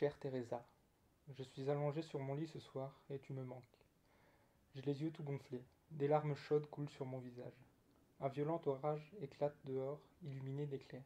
[0.00, 0.66] Chère Teresa,
[1.36, 3.84] je suis allongé sur mon lit ce soir et tu me manques.
[4.74, 7.66] J'ai les yeux tout gonflés, des larmes chaudes coulent sur mon visage.
[8.20, 11.04] Un violent orage éclate dehors, illuminé d'éclairs.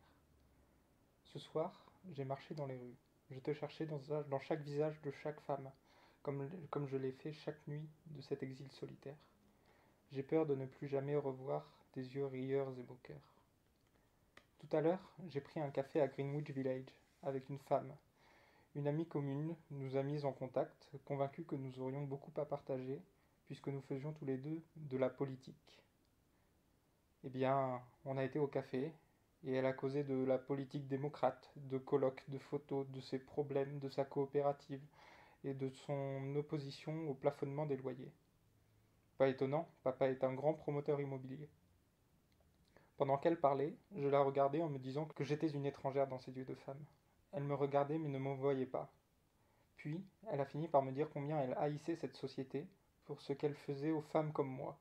[1.25, 2.95] Ce soir, j'ai marché dans les rues.
[3.33, 3.99] Je te cherchais dans,
[4.29, 5.73] dans chaque visage de chaque femme,
[6.23, 9.19] comme, comme je l'ai fait chaque nuit de cet exil solitaire.
[10.13, 13.35] J'ai peur de ne plus jamais revoir tes yeux rieurs et moqueurs.
[14.61, 17.93] Tout à l'heure, j'ai pris un café à Greenwich Village avec une femme.
[18.77, 23.01] Une amie commune nous a mis en contact, convaincue que nous aurions beaucoup à partager,
[23.47, 25.81] puisque nous faisions tous les deux de la politique.
[27.23, 28.93] Eh bien, on a été au café,
[29.45, 33.79] et elle a causé de la politique démocrate, de colloques, de photos, de ses problèmes,
[33.79, 34.83] de sa coopérative,
[35.45, 38.13] et de son opposition au plafonnement des loyers.
[39.19, 41.49] Pas étonnant, papa est un grand promoteur immobilier.
[42.97, 46.33] Pendant qu'elle parlait, je la regardais en me disant que j'étais une étrangère dans ces
[46.33, 46.85] yeux de femme.
[47.35, 48.93] Elle me regardait mais ne me voyait pas.
[49.77, 52.67] Puis, elle a fini par me dire combien elle haïssait cette société
[53.05, 54.79] pour ce qu'elle faisait aux femmes comme moi,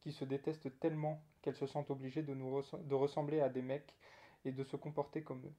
[0.00, 3.94] qui se détestent tellement qu'elles se sentent obligées de, de ressembler à des mecs
[4.44, 5.54] et de se comporter comme eux.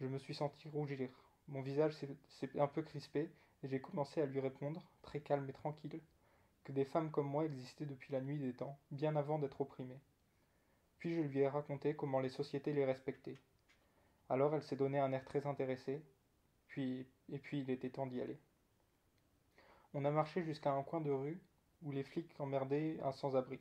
[0.00, 1.10] Je me suis senti rougir.
[1.48, 1.94] Mon visage
[2.28, 3.30] s'est un peu crispé
[3.62, 6.00] et j'ai commencé à lui répondre, très calme et tranquille,
[6.64, 10.00] que des femmes comme moi existaient depuis la nuit des temps, bien avant d'être opprimées.
[10.98, 13.38] Puis je lui ai raconté comment les sociétés les respectaient.
[14.30, 16.00] Alors elle s'est donné un air très intéressé,
[16.68, 18.38] puis et puis il était temps d'y aller.
[19.92, 21.42] On a marché jusqu'à un coin de rue
[21.82, 23.58] où les flics emmerdaient un sans-abri.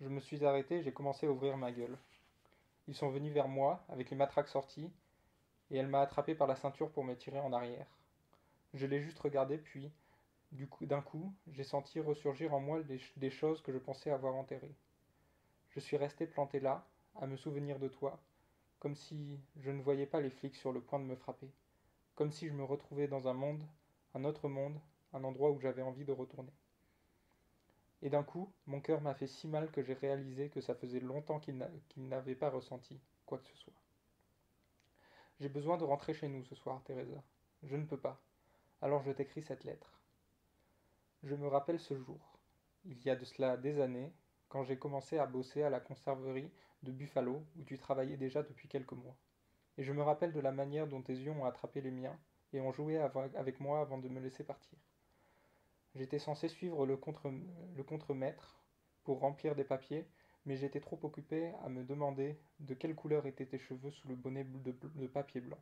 [0.00, 1.96] Je me suis arrêté j'ai commencé à ouvrir ma gueule.
[2.88, 4.90] Ils sont venus vers moi, avec les matraques sorties,
[5.70, 7.86] et elle m'a attrapé par la ceinture pour me tirer en arrière.
[8.74, 9.92] Je l'ai juste regardé, puis,
[10.82, 14.74] d'un coup, j'ai senti ressurgir en moi des, des choses que je pensais avoir enterrées.
[15.70, 18.20] Je suis resté planté là, à me souvenir de toi,
[18.78, 21.50] comme si je ne voyais pas les flics sur le point de me frapper,
[22.14, 23.66] comme si je me retrouvais dans un monde,
[24.14, 24.80] un autre monde,
[25.12, 26.52] un endroit où j'avais envie de retourner.
[28.02, 31.00] Et d'un coup, mon cœur m'a fait si mal que j'ai réalisé que ça faisait
[31.00, 31.58] longtemps qu'il
[31.96, 33.72] n'avait pas ressenti quoi que ce soit.
[35.40, 37.22] J'ai besoin de rentrer chez nous ce soir, Teresa.
[37.62, 38.20] Je ne peux pas.
[38.80, 40.00] Alors je t'écris cette lettre.
[41.22, 42.38] Je me rappelle ce jour.
[42.84, 44.12] Il y a de cela des années,
[44.48, 46.50] quand j'ai commencé à bosser à la conserverie
[46.82, 49.16] de Buffalo, où tu travaillais déjà depuis quelques mois.
[49.78, 52.18] Et je me rappelle de la manière dont tes yeux ont attrapé les miens
[52.52, 54.78] et ont joué avec moi avant de me laisser partir.
[55.94, 57.32] J'étais censé suivre le, contre,
[57.74, 58.62] le contremaître
[59.04, 60.06] pour remplir des papiers,
[60.44, 64.14] mais j'étais trop occupé à me demander de quelle couleur étaient tes cheveux sous le
[64.14, 65.58] bonnet de, de papier blanc,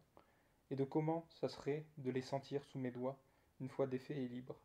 [0.71, 3.19] et de comment ça serait de les sentir sous mes doigts
[3.61, 4.61] une fois défaits et libres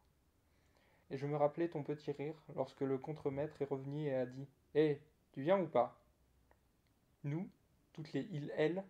[1.11, 4.47] et je me rappelais ton petit rire lorsque le contremaître est revenu et a dit
[4.75, 5.99] Hé, tu viens ou pas?
[7.23, 7.49] Nous,
[7.93, 8.83] toutes les il elles,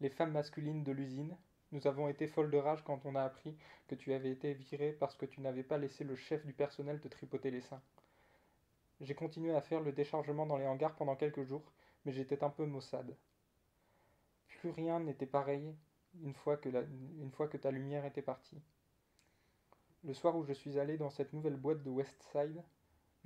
[0.00, 1.36] les femmes masculines de l'usine,
[1.72, 3.56] nous avons été folles de rage quand on a appris
[3.86, 7.00] que tu avais été viré parce que tu n'avais pas laissé le chef du personnel
[7.00, 7.82] te tripoter les seins.
[9.00, 11.72] J'ai continué à faire le déchargement dans les hangars pendant quelques jours,
[12.04, 13.16] mais j'étais un peu maussade.
[14.48, 15.74] Plus rien n'était pareil
[16.22, 18.60] une fois, que une fois que ta lumière était partie.
[20.02, 22.62] Le soir où je suis allé dans cette nouvelle boîte de West Side,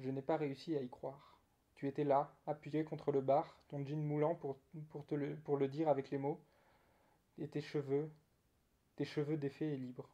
[0.01, 1.39] je n'ai pas réussi à y croire.
[1.77, 4.59] Tu étais là, appuyé contre le bar, ton jean moulant pour,
[5.13, 6.41] le, dire avec les mots,
[7.39, 8.11] et tes cheveux,
[8.97, 10.09] tes cheveux défaits et libres.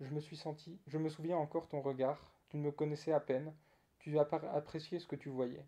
[0.00, 2.18] Je me suis senti, je me souviens encore ton regard,
[2.48, 3.54] tu ne me connaissais à peine,
[4.00, 5.64] tu as apprécié ce que tu voyais.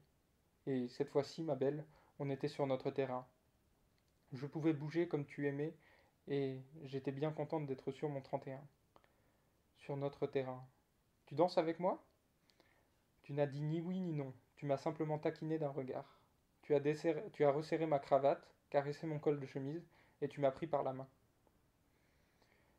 [0.67, 1.85] Et cette fois-ci, ma belle,
[2.19, 3.25] on était sur notre terrain.
[4.33, 5.77] Je pouvais bouger comme tu aimais,
[6.27, 8.61] et j'étais bien contente d'être sur mon 31
[9.89, 10.63] sur notre terrain.
[11.25, 12.05] Tu danses avec moi?
[13.23, 16.21] Tu n'as dit ni oui ni non, tu m'as simplement taquiné d'un regard.
[16.61, 19.89] Tu as, as resserré ma cravate, caressé mon col de chemise,
[20.21, 21.09] et tu m'as pris par la main.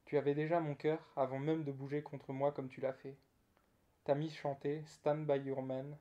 [0.05, 3.17] Tu avais déjà mon cœur avant même de bouger contre moi comme tu l'as fait.
[4.03, 5.97] T'as mis chanter Stand by your man,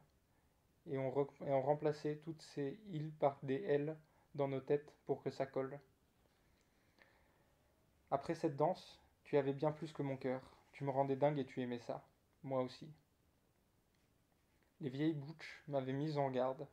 [0.90, 3.96] et on, et remplaçait toutes ces îles par des L
[4.34, 5.80] dans nos têtes pour que ça colle.
[8.10, 10.57] Après cette danse, tu avais bien plus que mon cœur.
[10.72, 12.04] Tu me rendais dingue et tu aimais ça.
[12.42, 12.88] Moi aussi.
[14.80, 16.66] Les vieilles bouches m'avaient mise en garde.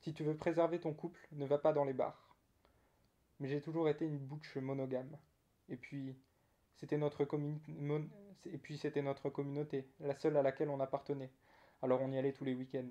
[0.00, 2.36] Si tu veux préserver ton couple, ne va pas dans les bars.
[3.40, 5.16] Mais j'ai toujours été une bouche monogame.
[5.68, 6.16] Et puis,
[6.76, 7.22] c'était notre,
[8.46, 11.30] et puis c'était notre communauté, la seule à laquelle on appartenait.
[11.82, 12.90] Alors on y allait tous les week-ends.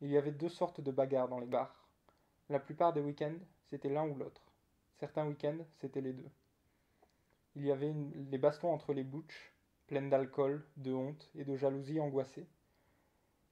[0.00, 1.88] Il y avait deux sortes de bagarres dans les bars.
[2.48, 4.42] La plupart des week-ends, c'était l'un ou l'autre.
[4.98, 6.28] Certains week-ends, c'était les deux.
[7.56, 7.92] Il y avait
[8.30, 9.52] les bastons entre les bouches,
[9.88, 12.46] pleines d'alcool, de honte et de jalousie angoissée.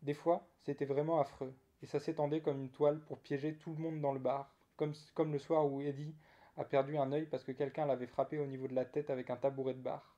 [0.03, 1.53] Des fois, c'était vraiment affreux,
[1.83, 5.33] et ça s'étendait comme une toile pour piéger tout le monde dans le bar, comme,
[5.33, 6.15] le soir où Eddie
[6.57, 9.31] a perdu un œil parce que quelqu'un l'avait frappé au niveau de la tête avec
[9.31, 10.15] un tabouret de bar.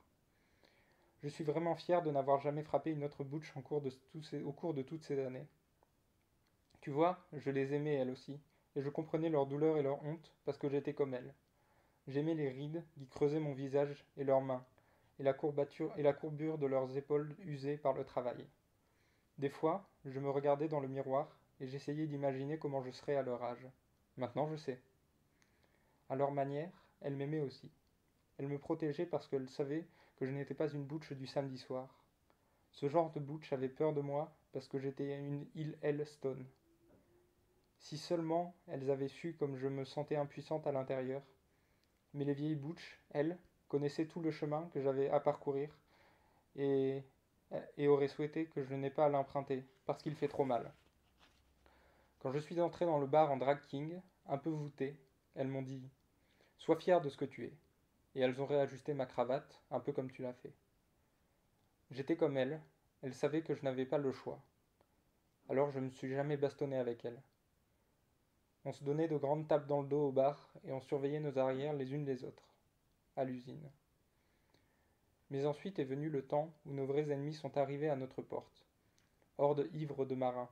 [1.22, 3.80] Je suis vraiment fier de n'avoir jamais frappé une autre bouche au cours
[4.74, 5.46] de toutes ces années.
[6.82, 8.38] Tu vois, je les aimais elles aussi,
[8.76, 11.34] et je comprenais leur douleur et leur honte parce que j'étais comme elles.
[12.10, 14.64] J'aimais les rides qui creusaient mon visage et leurs mains,
[15.20, 18.48] et la, courbature, et la courbure de leurs épaules usées par le travail.
[19.38, 21.28] Des fois, je me regardais dans le miroir
[21.60, 23.64] et j'essayais d'imaginer comment je serais à leur âge.
[24.16, 24.82] Maintenant, je sais.
[26.08, 27.70] À leur manière, elles m'aimaient aussi.
[28.38, 29.86] Elles me protégeaient parce qu'elles savaient
[30.16, 32.02] que je n'étais pas une bouche du samedi soir.
[32.72, 36.44] Ce genre de bouche avait peur de moi parce que j'étais une île Stone.
[37.78, 41.22] Si seulement elles avaient su comme je me sentais impuissante à l'intérieur.
[42.14, 45.70] Mais les vieilles bouches, elles, connaissaient tout le chemin que j'avais à parcourir
[46.56, 47.02] et,
[47.76, 50.72] et auraient souhaité que je n'ai pas à l'emprunter, parce qu'il fait trop mal.
[52.20, 54.96] Quand je suis entré dans le bar en drag king, un peu voûté,
[55.34, 55.88] elles m'ont dit
[56.58, 57.54] Sois fier de ce que tu es.
[58.14, 60.52] Et elles ont réajusté ma cravate, un peu comme tu l'as fait.
[61.90, 62.60] J'étais comme elles,
[63.02, 64.42] elles savaient que je n'avais pas le choix.
[65.48, 67.22] Alors je ne me suis jamais bastonné avec elles.
[68.64, 71.38] On se donnait de grandes tapes dans le dos au bar et on surveillait nos
[71.38, 72.54] arrières les unes les autres,
[73.16, 73.70] à l'usine.
[75.30, 78.66] Mais ensuite est venu le temps où nos vrais ennemis sont arrivés à notre porte,
[79.38, 80.50] horde ivre de marins,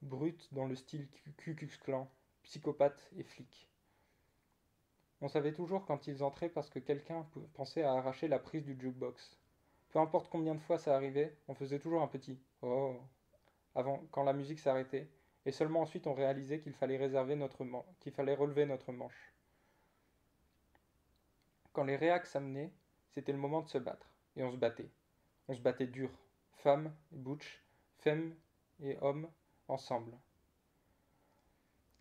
[0.00, 1.06] brutes dans le style
[1.36, 1.54] Ku
[1.84, 2.08] Clan,
[2.44, 3.68] psychopathes et flics.
[5.20, 8.78] On savait toujours quand ils entraient parce que quelqu'un pensait à arracher la prise du
[8.78, 9.38] jukebox.
[9.90, 12.96] Peu importe combien de fois ça arrivait, on faisait toujours un petit oh
[13.74, 15.08] avant quand la musique s'arrêtait
[15.46, 17.64] et seulement ensuite on réalisait qu'il fallait réserver notre
[18.00, 19.32] qu'il fallait relever notre manche.
[21.72, 22.72] Quand les réacs s'amenaient,
[23.10, 24.90] c'était le moment de se battre, et on se battait.
[25.48, 26.10] On se battait dur,
[26.56, 27.62] femmes et butch,
[27.98, 28.34] femmes
[28.80, 29.30] et hommes,
[29.68, 30.12] ensemble.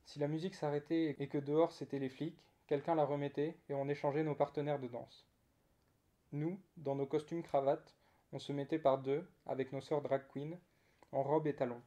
[0.06, 3.88] Si la musique s'arrêtait et que dehors c'était les flics, quelqu'un la remettait et on
[3.88, 5.28] échangeait nos partenaires de danse.
[6.32, 7.96] Nous, dans nos costumes cravates,
[8.32, 10.58] on se mettait par deux, avec nos sœurs drag queen,
[11.12, 11.82] en robe et talons.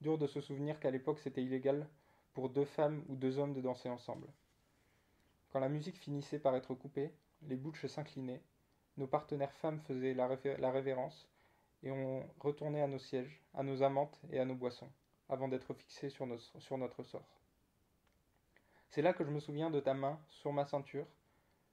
[0.00, 1.86] Dur de se souvenir qu'à l'époque c'était illégal
[2.32, 4.28] pour deux femmes ou deux hommes de danser ensemble.
[5.50, 7.12] Quand la musique finissait par être coupée,
[7.42, 8.42] les bouches s'inclinaient,
[8.96, 10.26] nos partenaires femmes faisaient la,
[10.70, 11.28] révérence,
[11.82, 14.90] et on retournait à nos sièges, à nos amantes et à nos boissons,
[15.28, 17.40] avant d'être fixés sur, notre sort.
[18.88, 21.06] C'est là que je me souviens de ta main sur ma ceinture,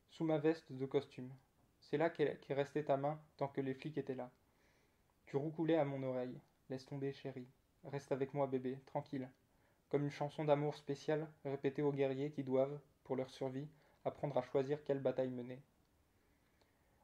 [0.10, 1.32] sous ma veste de costume.
[1.80, 4.32] C'est là qu'est restée ta main tant que les flics étaient là.
[5.26, 6.40] Tu roucoulais à mon oreille.
[6.70, 7.48] Laisse tomber, chérie.
[7.88, 9.30] Reste avec moi, bébé, tranquille.
[9.90, 13.70] Comme une chanson d'amour spéciale répétée aux guerriers qui doivent, pour leur survie,
[14.04, 15.62] apprendre à choisir quelle bataille mener.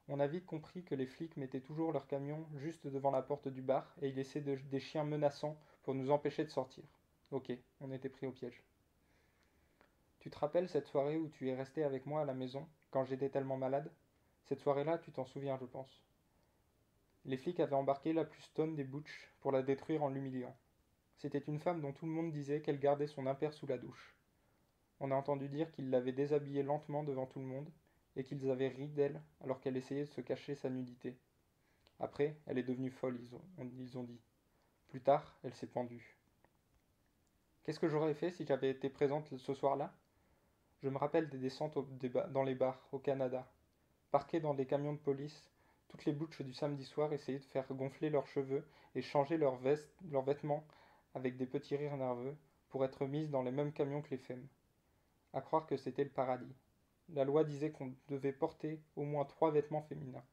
[0.09, 3.47] On a vite compris que les flics mettaient toujours leur camion juste devant la porte
[3.47, 6.83] du bar et ils laissaient des chiens menaçants pour nous empêcher de sortir.
[7.31, 8.61] Ok, on était pris au piège.
[10.19, 13.05] Tu te rappelles cette soirée où tu es resté avec moi à la maison, quand
[13.05, 13.89] j'étais tellement malade?
[14.43, 16.03] Cette soirée-là, tu t'en souviens, je pense.
[17.23, 20.53] Les flics avaient embarqué la plus stone des Butch pour la détruire en l'humiliant.
[21.23, 24.13] C'était une femme dont tout le monde disait qu'elle gardait son impère sous la douche.
[24.99, 27.71] On a entendu dire qu'ils l'avaient déshabillée lentement devant tout le monde,
[28.17, 31.17] et qu'ils avaient ri d'elle alors qu'elle essayait de se cacher sa nudité.
[32.01, 34.19] Après, elle est devenue folle, ils ont, dit.
[34.89, 36.17] Plus tard, elle s'est pendue.
[37.63, 39.95] Qu'est-ce que j'aurais fait si j'avais été présente ce soir-là?
[40.81, 41.77] Je me rappelle des descentes
[42.33, 43.49] dans les bars, au Canada.
[44.11, 45.49] Parquées dans des camions de police,
[45.87, 49.55] toutes les bouches du samedi soir essayaient de faire gonfler leurs cheveux et changer leurs
[49.55, 50.67] vêtements
[51.13, 52.35] avec des petits rires nerveux,
[52.69, 54.47] pour être mises dans les mêmes camions que les femmes.
[55.33, 56.55] À croire que c'était le paradis.
[57.09, 60.23] La loi disait qu'on devait porter au moins trois vêtements féminins.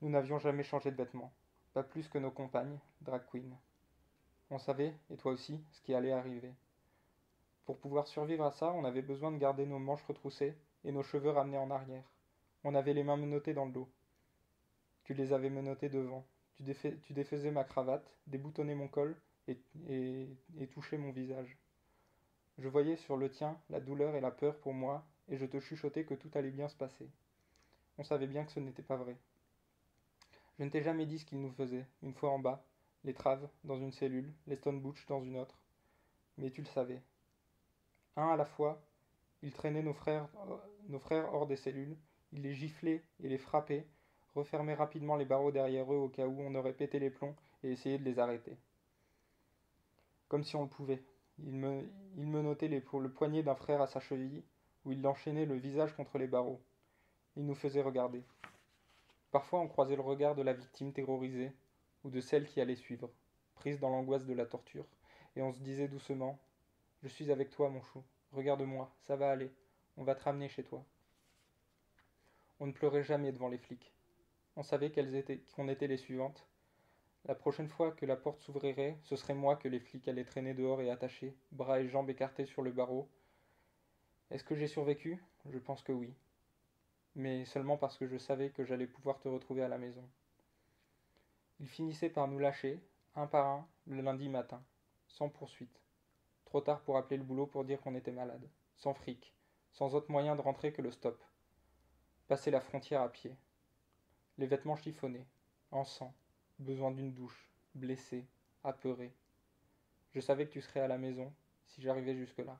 [0.00, 1.32] Nous n'avions jamais changé de vêtements,
[1.74, 3.56] pas plus que nos compagnes, drag queen.
[4.50, 6.54] On savait, et toi aussi, ce qui allait arriver.
[7.64, 11.02] Pour pouvoir survivre à ça, on avait besoin de garder nos manches retroussées et nos
[11.02, 12.04] cheveux ramenés en arrière.
[12.64, 13.88] On avait les mains menottées dans le dos.
[15.04, 16.26] Tu les avais menottées devant,
[16.58, 19.16] tu, défaisais ma cravate, déboutonnais mon col
[19.48, 19.58] et,
[20.72, 21.56] touchais mon visage.
[22.58, 25.60] Je voyais sur le tien la douleur et la peur pour moi, et je te
[25.60, 27.08] chuchotais que tout allait bien se passer.
[27.98, 29.16] On savait bien que ce n'était pas vrai.
[30.58, 32.64] Je ne t'ai jamais dit ce qu'il nous faisait, une fois en bas,
[33.04, 35.58] les traves dans une cellule, les stone butch dans une autre.
[36.38, 37.02] Mais tu le savais.
[38.16, 38.82] Un à la fois,
[39.42, 40.28] il traînait nos frères,
[40.88, 41.96] nos frères hors des cellules,
[42.32, 43.86] il les giflait et les frappait,
[44.34, 47.72] refermer rapidement les barreaux derrière eux au cas où on aurait pété les plombs et
[47.72, 48.56] essayer de les arrêter.
[50.28, 51.02] Comme si on le pouvait.
[51.38, 51.82] Il me,
[52.16, 54.42] il notait le poignet d'un frère à sa cheville,
[54.84, 56.60] où il l'enchaînait le visage contre les barreaux.
[57.36, 58.22] Il nous faisait regarder.
[59.30, 61.52] Parfois on croisait le regard de la victime terrorisée,
[62.04, 63.10] ou de celle qui allait suivre,
[63.54, 64.86] prise dans l'angoisse de la torture,
[65.36, 66.38] et on se disait doucement
[67.02, 69.50] Je suis avec toi, mon chou, Regarde-moi, ça va aller.
[69.98, 70.82] On va te ramener chez toi.
[72.60, 73.92] On ne pleurait jamais devant les flics.
[74.56, 76.46] On savait qu'elles étaient, qu'on était les suivantes.
[77.24, 80.54] La prochaine fois que la porte s'ouvrirait, ce serait moi que les flics allaient traîner
[80.54, 83.08] dehors et attacher, bras et jambes écartés sur le barreau.
[84.30, 85.22] Est-ce que j'ai survécu?
[85.50, 86.12] Je pense que oui.
[87.14, 90.08] Mais seulement parce que je savais que j'allais pouvoir te retrouver à la maison.
[91.60, 92.82] Ils finissaient par nous lâcher,
[93.14, 94.62] un par un, le lundi matin,
[95.06, 95.80] sans poursuite.
[96.44, 99.32] Trop tard pour appeler le boulot pour dire qu'on était malade, sans fric,
[99.70, 101.22] sans autre moyen de rentrer que le stop.
[102.26, 103.36] Passer la frontière à pied.
[104.38, 105.26] Les vêtements chiffonnés,
[105.70, 106.14] en sang,
[106.58, 108.26] besoin d'une douche, blessé,
[108.64, 109.12] apeuré.
[110.14, 111.32] Je savais que tu serais à la maison
[111.66, 112.58] si j'arrivais jusque-là.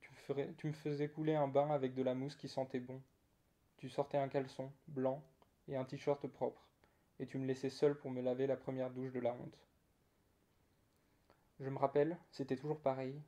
[0.00, 3.00] Tu, me tu me faisais couler un bain avec de la mousse qui sentait bon.
[3.78, 5.22] Tu sortais un caleçon blanc
[5.68, 6.64] et un t-shirt propre,
[7.18, 9.58] et tu me laissais seul pour me laver la première douche de la honte.
[11.60, 13.20] Je me rappelle, c'était toujours pareil.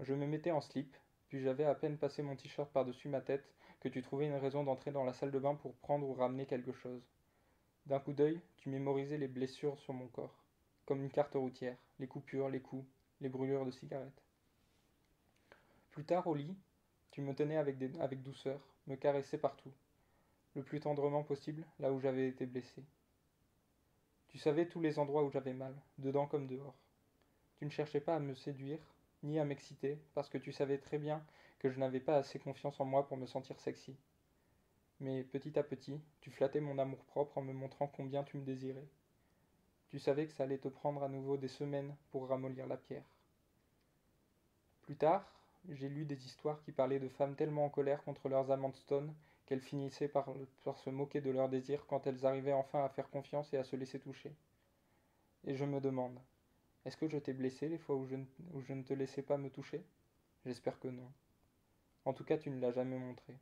[0.00, 0.96] Je me mettais en slip,
[1.28, 4.64] puis j'avais à peine passé mon t-shirt par-dessus ma tête que tu trouvais une raison
[4.64, 7.02] d'entrer dans la salle de bain pour prendre ou ramener quelque chose.
[7.86, 10.44] D'un coup d'œil, tu mémorisais les blessures sur mon corps,
[10.86, 12.86] comme une carte routière, les coupures, les coups,
[13.20, 14.22] les brûlures de cigarettes.
[15.90, 16.56] Plus tard, au lit,
[17.10, 19.72] tu me tenais avec, avec douceur, me caressais partout,
[20.54, 22.82] le plus tendrement possible, là où j'avais été blessé.
[24.28, 26.74] Tu savais tous les endroits où j'avais mal, dedans comme dehors.
[27.58, 28.80] Tu ne cherchais pas à me séduire,
[29.22, 31.24] ni à m'exciter, parce que tu savais très bien
[31.58, 33.96] que je n'avais pas assez confiance en moi pour me sentir sexy.
[35.00, 38.88] Mais petit à petit, tu flattais mon amour-propre en me montrant combien tu me désirais.
[39.88, 43.04] Tu savais que ça allait te prendre à nouveau des semaines pour ramollir la pierre.
[44.82, 45.30] Plus tard,
[45.68, 49.14] j'ai lu des histoires qui parlaient de femmes tellement en colère contre leurs amants stone
[49.46, 50.32] qu'elles finissaient par,
[50.64, 53.64] par se moquer de leurs désirs quand elles arrivaient enfin à faire confiance et à
[53.64, 54.34] se laisser toucher.
[55.44, 56.18] Et je me demande,
[56.86, 59.84] est-ce que je t'ai blessé les fois où je, ne, te laissais pas me toucher?
[60.44, 61.10] J'espère que non.
[62.04, 63.36] En tout cas, tu ne l'as jamais montré.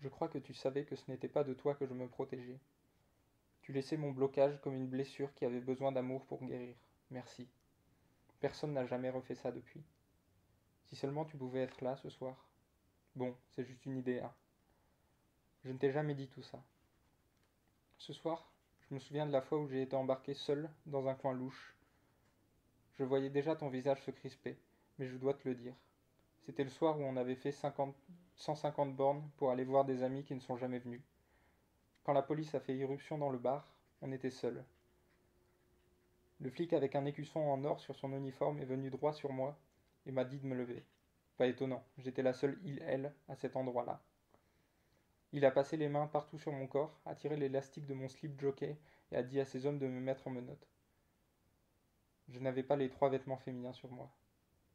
[0.00, 2.60] Je crois que tu savais que ce n'était pas de toi que je me protégeais.
[3.62, 6.76] Tu laissais mon blocage comme une blessure qui avait besoin d'amour pour guérir.
[7.10, 7.48] Merci.
[8.40, 9.82] Personne n'a jamais refait ça depuis.
[10.84, 12.46] Si seulement tu pouvais être là ce soir.
[13.14, 14.34] Bon, c'est juste une idée, hein.
[15.64, 16.62] Je ne t'ai jamais dit tout ça.
[17.96, 21.14] Ce soir, je me souviens de la fois où j'ai été embarqué seul dans un
[21.14, 21.75] coin louche.
[22.98, 24.56] Je voyais déjà ton visage se crisper,
[24.98, 25.74] mais je dois te le dire.
[26.46, 27.94] C'était le soir où on avait fait 50,
[28.36, 31.02] 150 bornes pour aller voir des amis qui ne sont jamais venus.
[32.04, 34.64] Quand la police a fait irruption dans le bar, on était seuls.
[36.40, 39.58] Le flic avec un écusson en or sur son uniforme est venu droit sur moi
[40.06, 40.84] et m'a dit de me lever.
[41.36, 44.00] Pas étonnant, j'étais la seule il-elle à cet endroit-là.
[45.32, 48.40] Il a passé les mains partout sur mon corps, a tiré l'élastique de mon slip
[48.40, 48.78] jockey
[49.12, 50.66] et a dit à ses hommes de me mettre en menottes.
[52.28, 54.10] Je n'avais pas les trois vêtements féminins sur moi.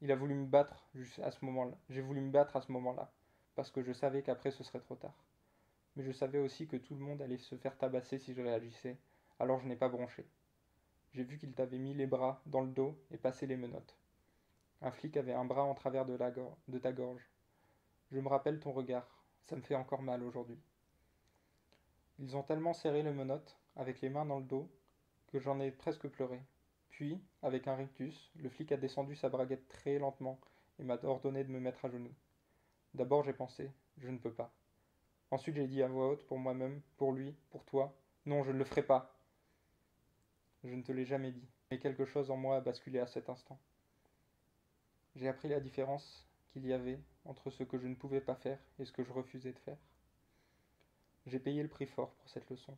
[0.01, 0.88] Il a voulu me battre
[1.22, 1.77] à ce moment-là.
[1.89, 3.12] J'ai voulu me battre à ce moment-là,
[3.55, 5.13] parce que je savais qu'après ce serait trop tard.
[5.96, 8.98] Mais je savais aussi que tout le monde allait se faire tabasser si je réagissais,
[9.39, 10.25] alors je n'ai pas bronché.
[11.13, 13.98] J'ai vu qu'il t'avait mis les bras dans le dos et passé les menottes.
[14.81, 16.17] Un flic avait un bras en travers de,
[16.70, 17.29] de ta gorge.
[18.12, 20.60] Je me rappelle ton regard, ça me fait encore mal aujourd'hui.
[22.20, 24.72] Ils ont tellement serré les menottes, avec les mains dans le dos,
[25.27, 26.41] que j'en ai presque pleuré.
[26.91, 30.39] Puis, avec un rictus, le flic a descendu sa braguette très lentement
[30.77, 32.13] et m'a ordonné de me mettre à genoux.
[32.93, 34.53] D'abord j'ai pensé, je ne peux pas.
[35.31, 37.95] Ensuite j'ai dit à voix haute pour moi-même, pour lui, pour toi,
[38.25, 39.15] non, je ne le ferai pas.
[40.63, 43.29] Je ne te l'ai jamais dit, mais quelque chose en moi a basculé à cet
[43.29, 43.57] instant.
[45.15, 48.60] J'ai appris la différence qu'il y avait entre ce que je ne pouvais pas faire
[48.79, 49.77] et ce que je refusais de faire.
[51.25, 52.77] J'ai payé le prix fort pour cette leçon.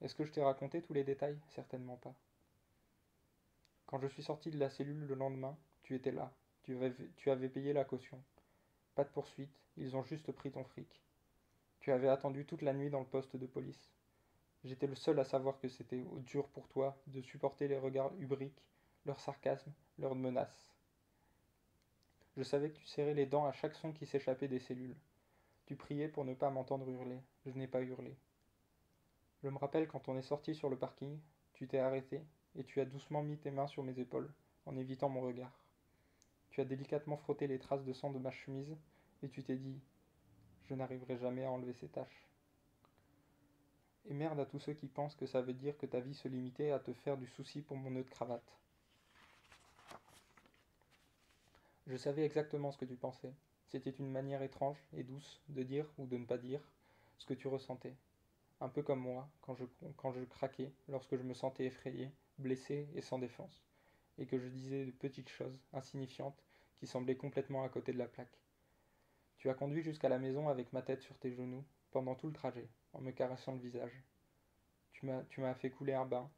[0.00, 1.38] Est-ce que je t'ai raconté tous les détails?
[1.48, 2.14] Certainement pas.
[3.90, 6.32] Quand je suis sorti de la cellule le lendemain, tu étais là,
[6.62, 6.76] tu
[7.28, 8.22] avais, payé la caution.
[8.94, 11.02] Pas de poursuite, ils ont juste pris ton fric.
[11.80, 13.90] Tu avais attendu toute la nuit dans le poste de police.
[14.62, 18.62] J'étais le seul à savoir que c'était dur pour toi de supporter les regards hubriques,
[19.06, 20.70] leurs sarcasmes, leurs menaces.
[22.36, 24.94] Je savais que tu serrais les dents à chaque son qui s'échappait des cellules.
[25.66, 27.18] Tu priais pour ne pas m'entendre hurler.
[27.44, 28.16] Je n'ai pas hurlé.
[29.42, 31.18] Je me rappelle quand on est sorti sur le parking,
[31.54, 32.22] tu t'es arrêté
[32.56, 34.30] et tu as doucement mis tes mains sur mes épaules,
[34.66, 35.52] en évitant mon regard.
[36.50, 38.76] Tu as délicatement frotté les traces de sang de ma chemise,
[39.22, 39.80] et tu t'es dit
[40.64, 42.26] Je n'arriverai jamais à enlever ces taches.
[44.08, 46.28] Et merde à tous ceux qui pensent que ça veut dire que ta vie se
[46.28, 48.56] limitait à te faire du souci pour mon nœud de cravate.
[51.86, 53.32] Je savais exactement ce que tu pensais.
[53.68, 56.60] C'était une manière étrange et douce de dire ou de ne pas dire
[57.18, 57.94] ce que tu ressentais.
[58.60, 59.64] Un peu comme moi, quand je,
[59.96, 63.64] quand je craquais, lorsque je me sentais effrayé blessé et sans défense,
[64.18, 66.42] et que je disais de petites choses insignifiantes
[66.78, 68.40] qui semblait complètement à côté de la plaque.
[69.38, 72.32] Tu as conduit jusqu'à la maison avec ma tête sur tes genoux, pendant tout le
[72.32, 74.02] trajet, en me caressant le visage.
[74.92, 76.30] Tu m'as, fait couler un bain,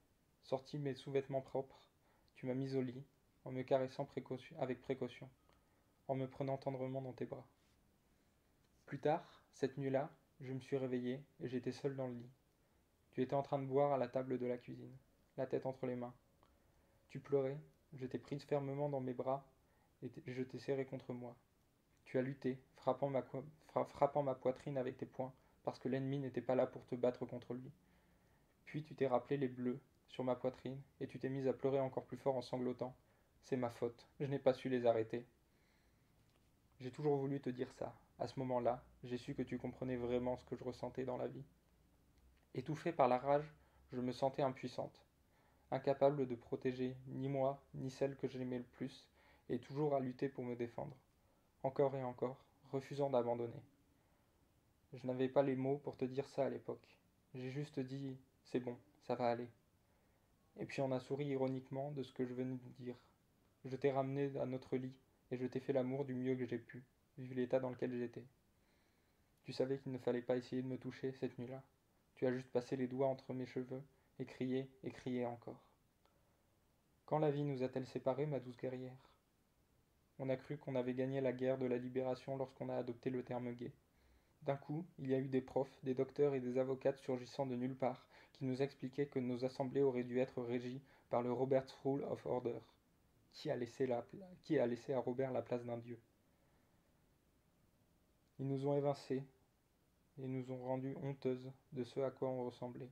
[0.42, 1.88] sorti mes sous-vêtements propres,
[2.36, 3.04] tu m'as mis au lit,
[3.44, 4.08] en me caressant
[4.58, 5.28] avec précaution,
[6.06, 7.46] en me prenant tendrement dans tes bras.
[8.86, 12.30] Plus tard, cette nuit-là, je me suis réveillé et j'étais seul dans le lit.
[13.12, 14.96] Tu étais en train de boire à la table de la cuisine,
[15.36, 16.14] la tête entre les mains.
[17.08, 17.58] Tu pleurais,
[17.94, 19.46] je t'ai prise fermement dans mes bras
[20.02, 21.36] et je t'ai serré contre moi.
[22.04, 23.10] Tu as lutté, frappant
[24.22, 27.54] ma, poitrine avec tes poings, parce que l'ennemi n'était pas là pour te battre contre
[27.54, 27.70] lui.
[28.66, 31.80] Puis tu t'es rappelé les bleus sur ma poitrine, et tu t'es mise à pleurer
[31.80, 32.96] encore plus fort en sanglotant.
[33.44, 35.26] C'est ma faute, je n'ai pas su les arrêter.
[36.80, 37.94] J'ai toujours voulu te dire ça.
[38.18, 41.28] À ce moment-là, j'ai su que tu comprenais vraiment ce que je ressentais dans la
[41.28, 41.44] vie.
[42.54, 43.52] Étouffée par la rage,
[43.92, 45.01] je me sentais impuissante,
[45.72, 49.08] incapable de protéger ni moi, ni celle que j'aimais le plus,
[49.48, 50.94] et toujours à lutter pour me défendre,
[51.62, 53.62] encore et encore, refusant d'abandonner.
[54.92, 56.86] Je n'avais pas les mots pour te dire ça à l'époque.
[57.34, 59.48] J'ai juste dit c'est bon, ça va aller.
[60.60, 62.96] Et puis on a souri ironiquement de ce que je venais de dire.
[63.64, 64.94] Je t'ai ramené à notre lit
[65.30, 66.84] et je t'ai fait l'amour du mieux que j'ai pu,
[67.16, 68.24] vu l'état dans lequel j'étais.
[69.44, 71.62] Tu savais qu'il ne fallait pas essayer de me toucher cette nuit-là.
[72.16, 73.82] Tu as juste passé les doigts entre mes cheveux
[74.18, 75.62] et crié et crié encore.
[77.06, 78.96] Quand la vie nous a-t-elle séparés, ma douce guerrière?
[80.18, 83.22] On a cru qu'on avait gagné la guerre de la libération lorsqu'on a adopté le
[83.22, 83.72] terme gay.
[84.42, 87.54] D'un coup, il y a eu des profs, des docteurs et des avocates surgissant de
[87.54, 91.72] nulle part, qui nous expliquaient que nos assemblées auraient dû être régies par le Robert's
[91.84, 92.58] Rule of Order.
[93.32, 94.04] Qui a laissé, la,
[94.42, 95.98] qui a laissé à Robert la place d'un dieu?
[98.38, 99.22] Ils nous ont évincés
[100.18, 102.90] et nous ont rendues honteuses de ce à quoi on ressemblait.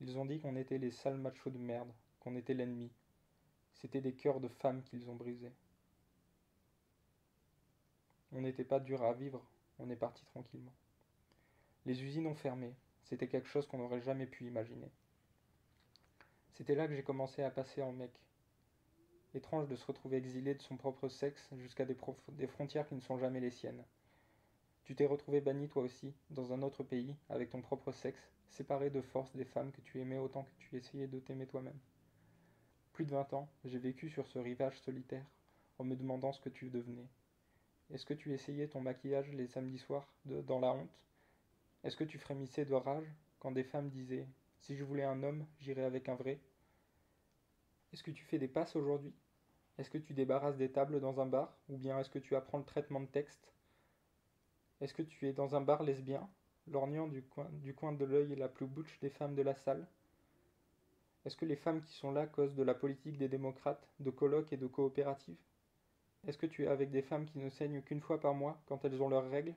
[0.00, 2.90] Ils ont dit qu'on était les sales machos de merde, qu'on était l'ennemi.
[3.74, 5.52] C'était des cœurs de femmes qu'ils ont brisés.
[8.32, 9.44] On n'était pas dur à vivre,
[9.78, 10.72] on est parti tranquillement.
[11.86, 14.90] Les usines ont fermé, c'était quelque chose qu'on n'aurait jamais pu imaginer.
[16.52, 18.12] C'était là que j'ai commencé à passer en mec.
[19.34, 21.96] Étrange de se retrouver exilé de son propre sexe jusqu'à des,
[22.32, 23.84] des, frontières qui ne sont jamais les siennes.
[24.84, 28.90] Tu t'es retrouvé banni toi aussi, dans un autre pays, avec ton propre sexe, séparé
[28.90, 31.78] de force des femmes que tu aimais autant que tu essayais de t'aimer toi-même.
[32.92, 35.26] Plus de vingt ans, j'ai vécu sur ce rivage solitaire,
[35.78, 37.08] en me demandant ce que tu devenais,
[37.92, 41.00] est-ce que tu essayais ton maquillage les samedis soirs de, dans la honte?
[41.82, 44.28] Est-ce que tu frémissais de rage quand des femmes disaient
[44.60, 46.38] Si je voulais un homme, j'irais avec un vrai?
[47.92, 49.12] Est-ce que tu fais des passes aujourd'hui?
[49.76, 51.58] Est-ce que tu débarrasses des tables dans un bar?
[51.68, 53.52] Ou bien est-ce que tu apprends le traitement de texte?
[54.80, 56.30] Est-ce que tu es dans un bar lesbien,
[56.66, 59.86] lorgnant du coin, de l'œil la plus bouche des femmes de la salle.
[61.24, 64.52] Est-ce que les femmes qui sont là causent de la politique des démocrates, de colloques
[64.52, 65.36] et de coopératives?
[66.26, 68.84] Est-ce que tu es avec des femmes qui ne saignent qu'une fois par mois quand
[68.84, 69.54] elles ont leurs règles?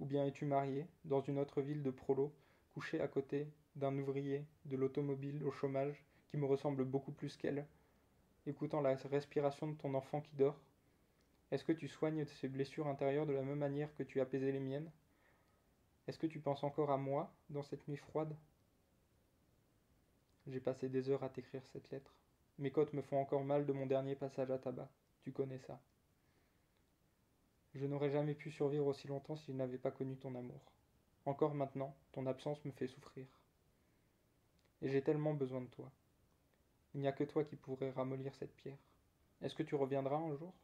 [0.00, 2.32] Ou bien es-tu marié, dans une autre ville de Prolo,
[2.74, 7.66] couché à côté d'un ouvrier de l'automobile au chômage qui me ressemble beaucoup plus qu'elle,
[8.46, 10.60] écoutant la respiration de ton enfant qui dort?
[11.50, 14.60] Est-ce que tu soignes ces blessures intérieures de la même manière que tu apaisais les
[14.60, 14.90] miennes?
[16.08, 18.34] Est-ce que tu penses encore à moi dans cette nuit froide?
[20.46, 22.14] J'ai passé des heures à t'écrire cette lettre.
[22.58, 24.88] Mes côtes me font encore mal de mon dernier passage à tabac.
[25.20, 25.78] Tu connais ça.
[27.74, 30.72] Je n'aurais jamais pu survivre aussi longtemps si je n'avais pas connu ton amour.
[31.26, 33.26] Encore maintenant, ton absence me fait souffrir.
[34.80, 35.92] Et j'ai tellement besoin de toi.
[36.94, 38.78] Il n'y a que toi qui pourrais ramollir cette pierre.
[39.42, 40.54] Est-ce que tu reviendras un jour?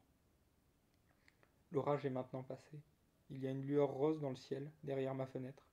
[1.70, 2.80] L'orage est maintenant passé.
[3.30, 5.66] Il y a une lueur rose dans le ciel, derrière ma fenêtre.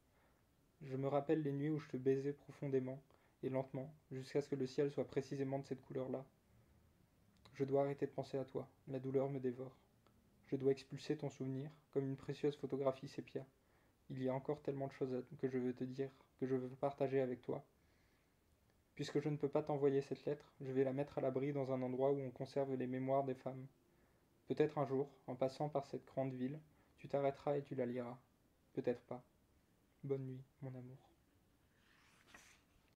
[0.81, 3.01] Je me rappelle les nuits où je te baisais profondément
[3.43, 6.25] et lentement, jusqu'à ce que le ciel soit précisément de cette couleur-là,
[7.53, 9.75] je dois arrêter de penser à toi, la douleur me dévore.
[10.47, 13.45] Je dois expulser ton souvenir, comme une précieuse photographie sépia.
[14.09, 16.09] Il y a encore tellement de choses que je veux te dire,
[16.39, 17.63] que je veux partager avec toi.
[18.95, 21.71] Puisque je ne peux pas t'envoyer cette lettre, je vais la mettre à l'abri dans
[21.71, 23.67] un endroit où on conserve les mémoires des femmes.
[24.47, 26.59] Peut-être un jour, en passant par cette grande ville,
[27.01, 28.19] tu t'arrêteras et tu la liras.
[28.73, 29.23] Peut-être pas.
[30.03, 31.10] Bonne nuit, mon amour.